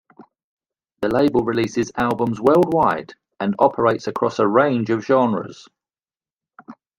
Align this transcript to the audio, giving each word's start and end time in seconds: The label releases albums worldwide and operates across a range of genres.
The 1.01 1.09
label 1.09 1.43
releases 1.43 1.91
albums 1.95 2.41
worldwide 2.41 3.13
and 3.39 3.53
operates 3.59 4.07
across 4.07 4.39
a 4.39 4.47
range 4.47 4.89
of 4.89 5.05
genres. 5.05 5.69